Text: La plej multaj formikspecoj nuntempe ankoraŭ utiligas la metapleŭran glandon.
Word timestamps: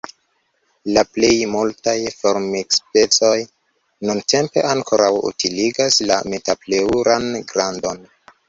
La 0.95 1.01
plej 1.17 1.35
multaj 1.55 1.93
formikspecoj 2.21 3.35
nuntempe 4.11 4.65
ankoraŭ 4.73 5.13
utiligas 5.31 6.03
la 6.13 6.21
metapleŭran 6.35 7.31
glandon. 7.55 8.07